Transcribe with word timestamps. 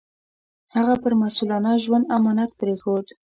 هغه 0.75 0.95
پر 1.03 1.13
مسوولانه 1.21 1.71
ژوند 1.83 2.05
امانت 2.17 2.51
پرېښود. 2.59 3.05